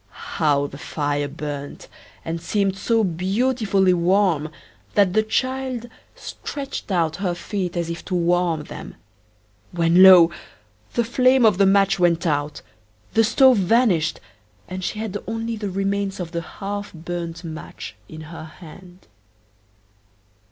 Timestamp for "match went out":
11.67-12.63